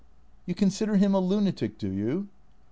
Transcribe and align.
"You 0.47 0.55
consider 0.55 0.95
him 0.97 1.13
a 1.13 1.19
lunatic, 1.19 1.77
do 1.77 1.87
you 1.91 2.27